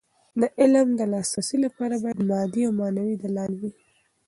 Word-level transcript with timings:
د 0.39 0.41
علم 0.59 0.87
د 0.99 1.01
لاسرسي 1.11 1.57
لپاره 1.65 1.95
باید 2.03 2.19
مادي 2.29 2.61
او 2.67 2.73
معنوي 2.79 3.15
دلايل 3.23 3.53
وي. 3.61 3.71